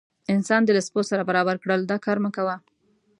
[0.35, 2.55] انسان دې له سپو سره برابر کړل دا کار مه کوه.